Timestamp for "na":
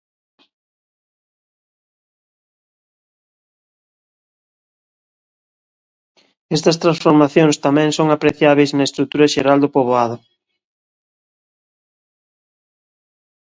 8.73-8.87